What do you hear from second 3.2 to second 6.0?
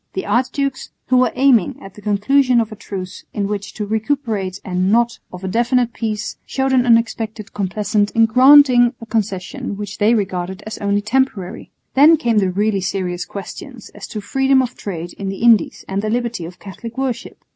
in which to recuperate and not of a definitive